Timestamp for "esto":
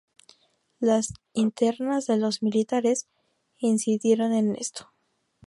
4.55-4.91